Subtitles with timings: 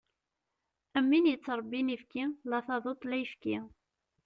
[0.97, 3.57] Am win yettrebbin ibki, la taduṭ la ayefki.